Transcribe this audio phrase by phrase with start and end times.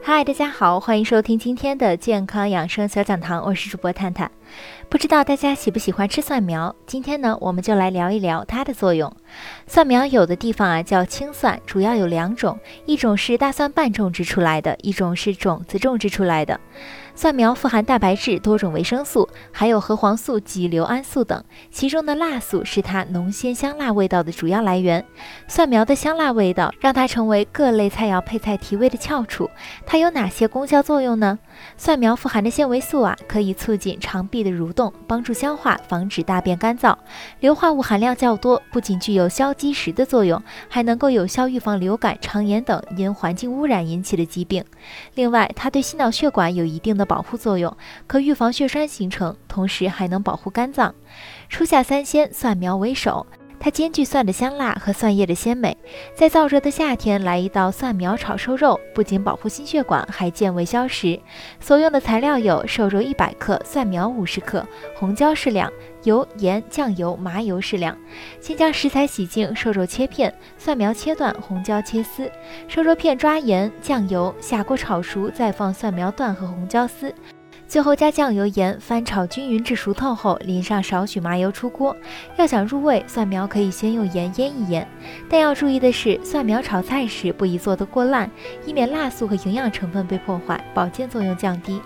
[0.00, 4.30] 嗨，大家好，欢迎收听今天的健康养生小讲堂，我是主播探探。
[4.88, 6.74] 不知道大家喜不喜欢吃蒜苗？
[6.86, 9.14] 今天呢，我们就来聊一聊它的作用。
[9.66, 16.58] 蒜苗有的地方啊叫青蒜，主要有两种，一种是大蒜瓣种植出来的，一种是种子种植出来的。
[17.18, 25.04] 蒜苗富含蛋白质、多种维生素，还有核黄素及硫胺素等，其中的辣素是它浓鲜香辣味道的主要来源。
[25.48, 29.50] 蒜苗的香辣味道让它成为各类菜肴配菜提味的翘楚。
[29.84, 31.40] 它有哪些功效作用呢？
[31.76, 36.94] 蒜苗富含的纤维素啊，可以促进肠壁的蠕动，帮助消化，防止大便干燥。
[37.40, 44.64] 硫化物含量较多，不仅具有消积食的作用，还能够有效预防流感、肠炎等因环境污染引起的疾病。
[45.16, 47.76] 另外，它对心脑血管有一定的保护作用，
[48.06, 50.94] 可预防血栓形成，同时还能保护肝脏。
[51.48, 53.26] 初夏三鲜，蒜苗为首。
[53.60, 55.76] 它兼具蒜的香辣和蒜叶的鲜美，
[56.14, 61.18] 在燥热的夏天来一道蒜苗炒瘦肉，不仅保护心血管，还健胃消食。
[61.60, 65.70] 所用的材料有瘦肉一百克、蒜苗五十克、红椒适量、
[66.04, 67.96] 油、盐、酱油、麻油适量。
[68.40, 72.30] 先将食材洗净，瘦肉切片，蒜苗切段，红椒切丝，
[72.68, 77.12] 瘦肉片抓盐、酱油，下锅炒熟，再放蒜苗段和红椒丝。
[77.68, 81.94] 最后加酱油、盐，翻炒均匀至熟透后，淋上少许麻油出锅。
[82.38, 84.88] 要想入味，蒜苗可以先用盐腌一腌，
[85.28, 88.30] 但要注意的是，蒜苗炒菜时不宜做得过烂，
[88.64, 91.78] 以免辣素和营养成分被破坏，保健作用降低。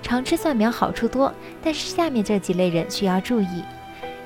[0.00, 1.30] 常吃蒜苗好处多，
[1.62, 3.62] 但是下面这几类人需要注意：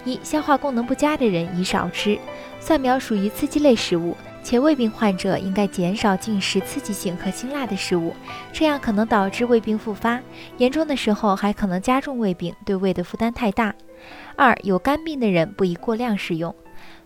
[0.04, 2.16] 一、消化功能不佳的人宜少吃。
[2.60, 4.16] 蒜苗属于刺激类食物。
[4.42, 8.14] 且胃病患者应该减少进食刺激性和辛辣的食物，
[8.52, 10.20] 这样可能导致胃病复发，
[10.58, 13.74] 严重的时候还可能加重胃病，对胃的负担太大。
[14.36, 16.54] 二、有肝病的人不宜过量食用。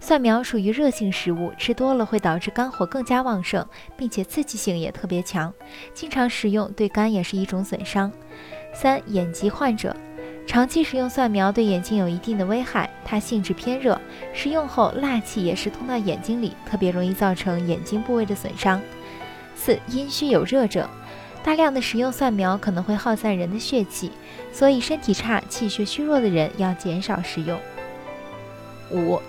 [0.00, 3.66] 蒜苗属于热性食物，吃多了会导致肝火更加旺盛，
[3.97, 5.53] 并且刺激性也特别强，
[5.92, 8.10] 经常食用对肝也是一种损伤。
[8.72, 9.94] 三、眼疾患者。
[10.46, 14.00] 长期食用蒜苗对眼睛有一定的危害，它性质偏热，
[14.32, 18.80] 食用后辣气也是通到眼睛里，特别容易造成眼睛部位的损伤。
[19.54, 20.88] 四、阴虚有热者，
[21.42, 24.12] 大量的食用蒜苗可能会耗散人的血气，
[24.52, 27.58] 所以身体差、气血虚弱的人要减少食用。
[28.92, 29.20] 五、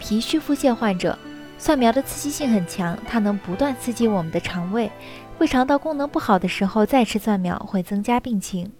[0.00, 1.16] 脾虚腹泻患者，
[1.58, 4.90] 蒜苗的刺激性很强，它能不断刺激我们的肠胃，
[5.38, 8.72] 胃肠道功能不好的时候再吃蒜苗会增加病情。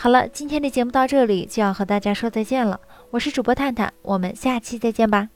[0.00, 2.80] 好了，今天的节目到这里就要和大家说再见了。
[3.10, 5.30] 我是主播探探，我们下期再见吧。